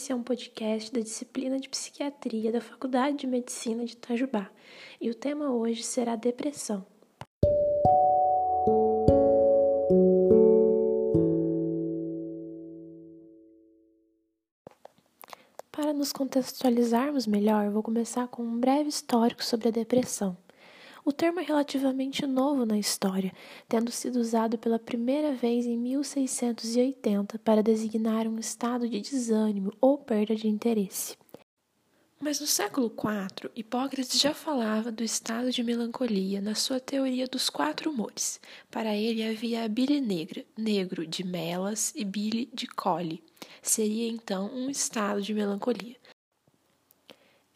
[0.00, 4.50] Esse é um podcast da disciplina de Psiquiatria da Faculdade de Medicina de Itajubá
[4.98, 6.86] e o tema hoje será depressão.
[15.70, 20.34] Para nos contextualizarmos melhor, vou começar com um breve histórico sobre a depressão.
[21.10, 23.32] O termo é relativamente novo na história,
[23.68, 29.98] tendo sido usado pela primeira vez em 1680 para designar um estado de desânimo ou
[29.98, 31.16] perda de interesse.
[32.20, 37.50] Mas no século IV, Hipócrates já falava do estado de melancolia na sua teoria dos
[37.50, 38.40] quatro humores.
[38.70, 43.20] Para ele havia a bile negra, negro de melas e bile de cole.
[43.60, 45.96] Seria então um estado de melancolia.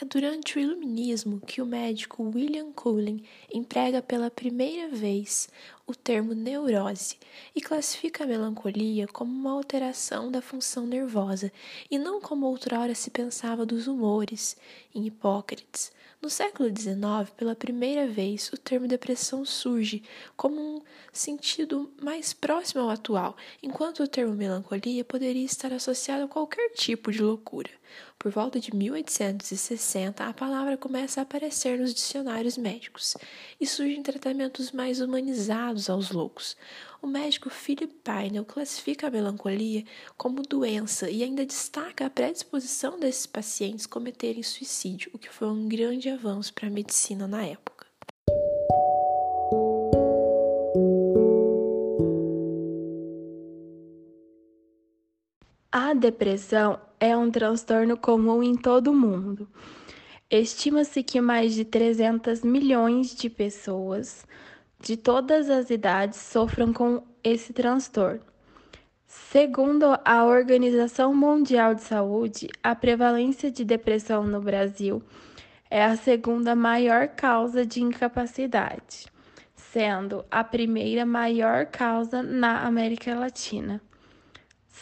[0.00, 3.20] É durante o Iluminismo que o médico William Cullen
[3.52, 5.48] emprega pela primeira vez
[5.88, 7.16] o termo neurose
[7.52, 11.50] e classifica a melancolia como uma alteração da função nervosa
[11.90, 14.56] e não como outrora se pensava dos humores
[14.94, 15.90] em Hipócrates.
[16.22, 20.02] No século XIX, pela primeira vez, o termo depressão surge
[20.36, 26.28] como um sentido mais próximo ao atual, enquanto o termo melancolia poderia estar associado a
[26.28, 27.70] qualquer tipo de loucura.
[28.18, 33.16] Por volta de 1860, a palavra começa a aparecer nos dicionários médicos
[33.60, 36.56] e surgem tratamentos mais humanizados aos loucos.
[37.00, 39.84] O médico Philip Pinel classifica a melancolia
[40.16, 45.68] como doença e ainda destaca a predisposição desses pacientes cometerem suicídio, o que foi um
[45.68, 47.77] grande avanço para a medicina na época.
[55.98, 59.48] Depressão é um transtorno comum em todo o mundo.
[60.30, 64.26] Estima-se que mais de 300 milhões de pessoas
[64.80, 68.20] de todas as idades sofram com esse transtorno.
[69.06, 75.02] Segundo a Organização Mundial de Saúde, a prevalência de depressão no Brasil
[75.70, 79.06] é a segunda maior causa de incapacidade,
[79.54, 83.80] sendo a primeira maior causa na América Latina.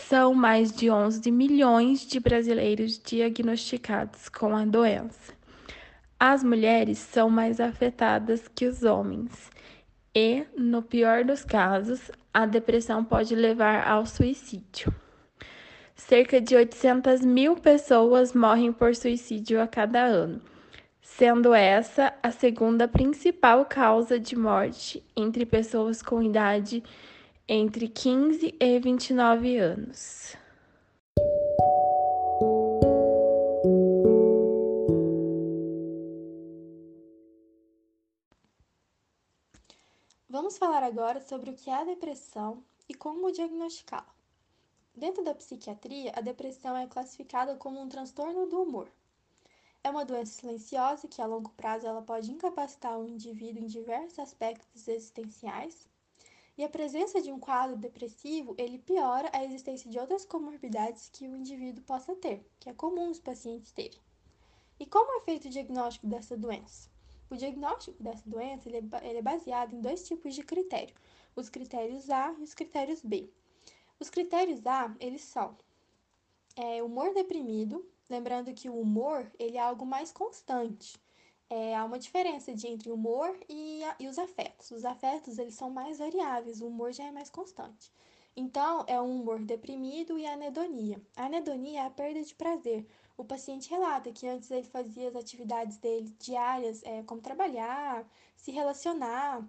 [0.00, 5.32] São mais de 11 milhões de brasileiros diagnosticados com a doença.
[6.18, 9.50] As mulheres são mais afetadas que os homens
[10.14, 14.92] e, no pior dos casos, a depressão pode levar ao suicídio.
[15.94, 20.40] Cerca de 800 mil pessoas morrem por suicídio a cada ano,
[21.00, 26.82] sendo essa a segunda principal causa de morte entre pessoas com idade
[27.46, 30.34] entre 15 e 29 anos.
[40.26, 44.14] Vamos falar agora sobre o que é a depressão e como diagnosticá-la.
[44.96, 48.88] Dentro da psiquiatria, a depressão é classificada como um transtorno do humor.
[49.82, 54.18] É uma doença silenciosa que, a longo prazo, ela pode incapacitar o indivíduo em diversos
[54.18, 55.86] aspectos existenciais,
[56.56, 61.26] e a presença de um quadro depressivo, ele piora a existência de outras comorbidades que
[61.26, 63.98] o indivíduo possa ter, que é comum os pacientes terem.
[64.78, 66.88] E como é feito o diagnóstico dessa doença?
[67.28, 70.94] O diagnóstico dessa doença ele é, ele é baseado em dois tipos de critério,
[71.34, 73.28] os critérios A e os critérios B.
[73.98, 75.56] Os critérios A, eles são
[76.54, 80.96] é, humor deprimido, lembrando que o humor ele é algo mais constante,
[81.54, 84.72] é, há uma diferença de entre o humor e, a, e os afetos.
[84.72, 87.92] Os afetos eles são mais variáveis, o humor já é mais constante.
[88.36, 91.00] Então, é um humor deprimido e anedonia.
[91.16, 92.84] A anedonia é a perda de prazer.
[93.16, 98.04] O paciente relata que antes ele fazia as atividades dele diárias, é, como trabalhar,
[98.34, 99.48] se relacionar,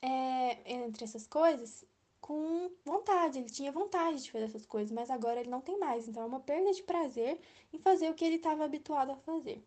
[0.00, 1.84] é, entre essas coisas,
[2.18, 3.38] com vontade.
[3.38, 6.08] Ele tinha vontade de fazer essas coisas, mas agora ele não tem mais.
[6.08, 7.38] Então, é uma perda de prazer
[7.70, 9.62] em fazer o que ele estava habituado a fazer.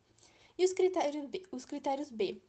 [0.57, 1.43] E os critérios B?
[1.51, 2.41] Os critérios B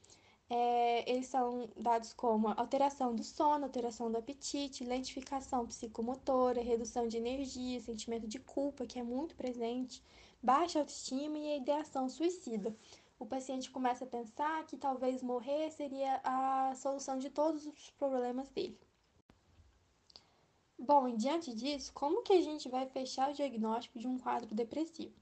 [0.49, 7.17] é, eles são dados como alteração do sono, alteração do apetite, lentificação psicomotora, redução de
[7.17, 10.03] energia, sentimento de culpa, que é muito presente,
[10.43, 12.77] baixa autoestima e ideação suicida.
[13.19, 18.49] O paciente começa a pensar que talvez morrer seria a solução de todos os problemas
[18.51, 18.79] dele.
[20.79, 24.55] Bom, e diante disso, como que a gente vai fechar o diagnóstico de um quadro
[24.55, 25.15] depressivo?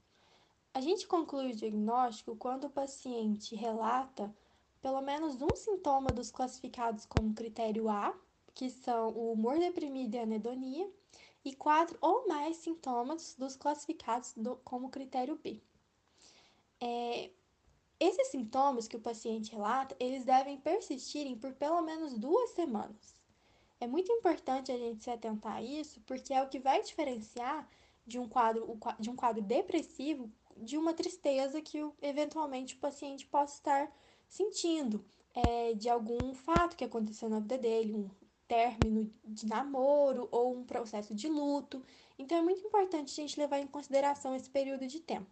[0.75, 4.35] A gente conclui o diagnóstico quando o paciente relata
[4.81, 8.13] pelo menos um sintoma dos classificados como critério A,
[8.53, 10.91] que são o humor deprimido e anedonia,
[11.45, 15.61] e quatro ou mais sintomas dos classificados do, como critério B.
[16.81, 17.31] É,
[17.97, 23.15] esses sintomas que o paciente relata, eles devem persistirem por pelo menos duas semanas.
[23.79, 27.65] É muito importante a gente se atentar a isso, porque é o que vai diferenciar
[28.05, 33.55] de um quadro, de um quadro depressivo de uma tristeza que eventualmente o paciente possa
[33.55, 33.91] estar
[34.27, 35.03] sentindo,
[35.33, 38.09] é, de algum fato que aconteceu na vida dele, um
[38.47, 41.83] término de namoro ou um processo de luto.
[42.17, 45.27] Então é muito importante a gente levar em consideração esse período de tempo.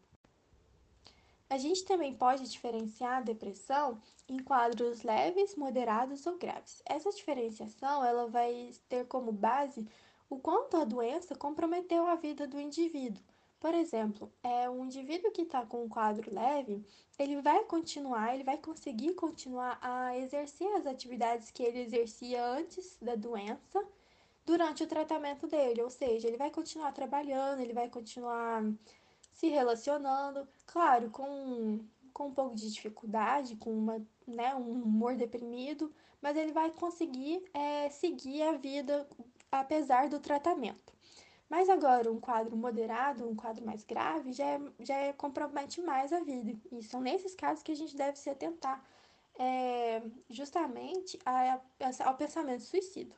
[1.50, 6.82] A gente também pode diferenciar a depressão em quadros leves, moderados ou graves.
[6.86, 9.88] Essa diferenciação ela vai ter como base
[10.30, 13.24] o quanto a doença comprometeu a vida do indivíduo.
[13.64, 16.86] Por exemplo, é um indivíduo que está com um quadro leve,
[17.18, 22.98] ele vai continuar, ele vai conseguir continuar a exercer as atividades que ele exercia antes
[23.02, 23.82] da doença
[24.46, 28.62] durante o tratamento dele, ou seja, ele vai continuar trabalhando, ele vai continuar
[29.32, 31.80] se relacionando, claro, com,
[32.12, 35.90] com um pouco de dificuldade, com uma, né, um humor deprimido,
[36.22, 39.08] mas ele vai conseguir é, seguir a vida
[39.50, 40.93] apesar do tratamento.
[41.50, 46.12] Mas agora, um quadro moderado, um quadro mais grave, já, é, já é, compromete mais
[46.12, 46.60] a vida.
[46.72, 48.84] E são nesses casos que a gente deve se atentar
[49.38, 53.16] é, justamente a, a, ao pensamento suicida.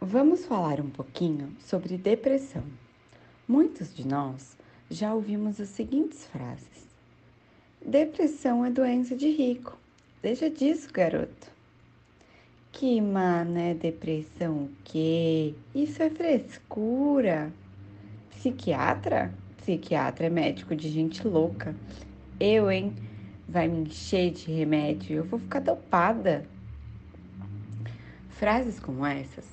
[0.00, 2.62] Vamos falar um pouquinho sobre depressão.
[3.46, 4.56] Muitos de nós
[4.88, 6.95] já ouvimos as seguintes frases:
[7.88, 9.78] Depressão é doença de rico.
[10.20, 11.52] Deixa disso, garoto.
[12.72, 15.54] Que mané depressão o quê?
[15.72, 17.52] Isso é frescura.
[18.30, 19.32] Psiquiatra?
[19.58, 21.76] Psiquiatra é médico de gente louca.
[22.40, 22.92] Eu, hein?
[23.48, 26.44] Vai me encher de remédio, eu vou ficar dopada.
[28.30, 29.46] Frases como essas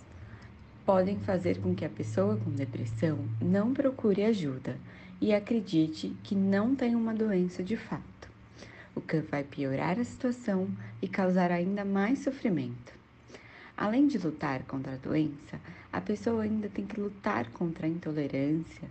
[0.83, 4.75] podem fazer com que a pessoa com depressão não procure ajuda
[5.21, 8.03] e acredite que não tem uma doença de fato,
[8.95, 10.69] o que vai piorar a situação
[11.01, 12.94] e causar ainda mais sofrimento.
[13.75, 15.60] Além de lutar contra a doença,
[15.92, 18.88] a pessoa ainda tem que lutar contra a intolerância.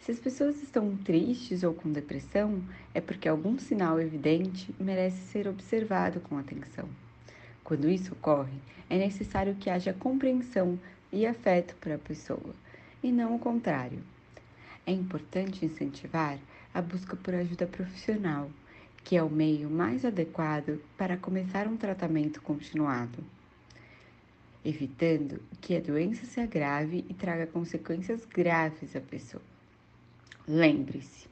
[0.00, 2.62] Se as pessoas estão tristes ou com depressão,
[2.94, 6.88] é porque algum sinal evidente merece ser observado com atenção.
[7.64, 8.58] Quando isso ocorre,
[8.88, 10.78] é necessário que haja compreensão
[11.12, 12.54] e afeto para a pessoa,
[13.02, 13.98] e não o contrário.
[14.86, 16.38] É importante incentivar
[16.72, 18.48] a busca por ajuda profissional,
[19.06, 23.22] que é o meio mais adequado para começar um tratamento continuado,
[24.64, 29.44] evitando que a doença se agrave e traga consequências graves à pessoa.
[30.44, 31.28] Lembre-se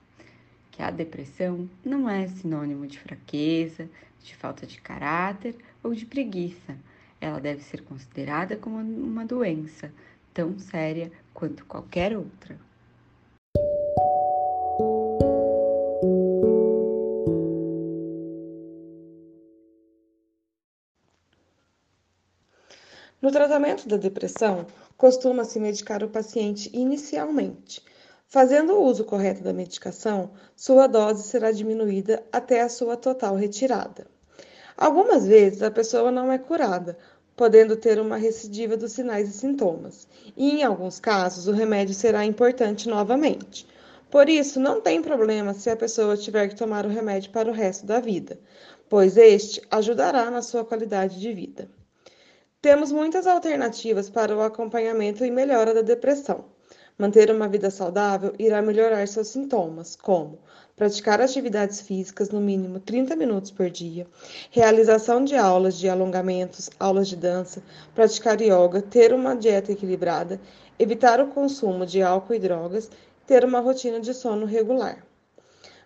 [0.70, 3.90] que a depressão não é sinônimo de fraqueza,
[4.22, 6.78] de falta de caráter ou de preguiça.
[7.20, 9.92] Ela deve ser considerada como uma doença
[10.32, 12.56] tão séria quanto qualquer outra.
[23.24, 24.66] No tratamento da depressão,
[24.98, 27.82] costuma-se medicar o paciente inicialmente.
[28.26, 34.06] Fazendo o uso correto da medicação, sua dose será diminuída até a sua total retirada.
[34.76, 36.98] Algumas vezes a pessoa não é curada,
[37.34, 42.26] podendo ter uma recidiva dos sinais e sintomas, e em alguns casos o remédio será
[42.26, 43.66] importante novamente.
[44.10, 47.54] Por isso, não tem problema se a pessoa tiver que tomar o remédio para o
[47.54, 48.38] resto da vida,
[48.86, 51.70] pois este ajudará na sua qualidade de vida.
[52.64, 56.46] Temos muitas alternativas para o acompanhamento e melhora da depressão.
[56.96, 60.38] Manter uma vida saudável irá melhorar seus sintomas, como
[60.74, 64.06] praticar atividades físicas no mínimo 30 minutos por dia,
[64.50, 67.62] realização de aulas de alongamentos, aulas de dança,
[67.94, 70.40] praticar yoga, ter uma dieta equilibrada,
[70.78, 72.90] evitar o consumo de álcool e drogas,
[73.26, 75.04] ter uma rotina de sono regular.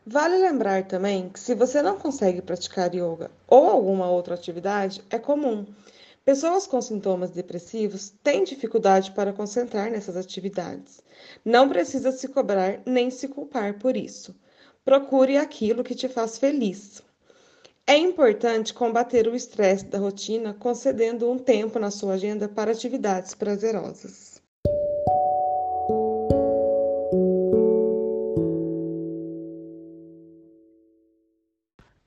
[0.07, 5.19] Vale lembrar também que se você não consegue praticar yoga ou alguma outra atividade, é
[5.19, 5.67] comum.
[6.29, 11.01] Pessoas com sintomas depressivos têm dificuldade para concentrar nessas atividades.
[11.43, 14.37] Não precisa se cobrar nem se culpar por isso.
[14.85, 17.03] Procure aquilo que te faz feliz.
[17.87, 23.35] É importante combater o estresse da rotina concedendo um tempo na sua agenda para atividades
[23.35, 24.43] prazerosas.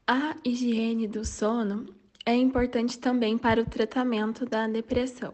[0.05, 5.33] A higiene do sono é importante também para o tratamento da depressão.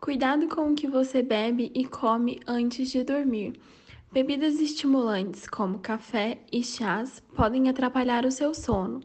[0.00, 3.58] Cuidado com o que você bebe e come antes de dormir.
[4.12, 9.00] Bebidas estimulantes, como café e chás, podem atrapalhar o seu sono,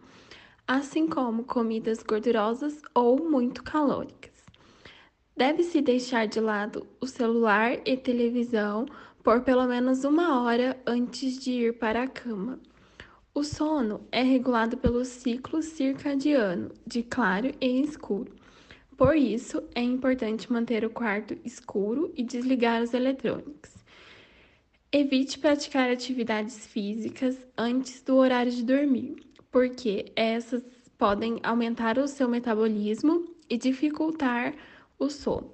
[0.67, 4.33] assim como comidas gordurosas ou muito calóricas.
[5.35, 8.85] Deve-se deixar de lado o celular e televisão
[9.23, 12.59] por pelo menos uma hora antes de ir para a cama.
[13.39, 18.35] O sono é regulado pelo ciclo circadiano de claro e escuro.
[18.97, 23.77] Por isso, é importante manter o quarto escuro e desligar os eletrônicos.
[24.91, 29.15] Evite praticar atividades físicas antes do horário de dormir,
[29.49, 30.61] porque essas
[30.97, 34.53] podem aumentar o seu metabolismo e dificultar
[34.99, 35.53] o sono.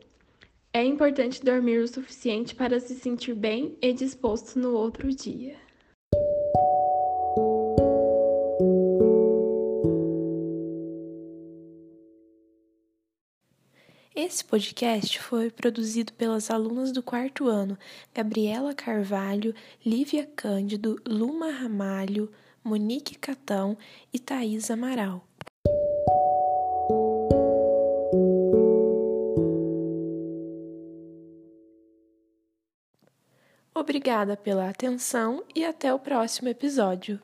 [0.73, 5.64] É importante dormir o suficiente para se sentir bem e disposto no outro dia.
[14.15, 17.77] Esse podcast foi produzido pelas alunas do quarto ano
[18.13, 19.53] Gabriela Carvalho,
[19.85, 22.31] Lívia Cândido, Luma Ramalho,
[22.63, 23.77] Monique Catão
[24.13, 25.27] e Thaís Amaral.
[33.73, 37.19] Obrigada pela atenção e até o próximo episódio.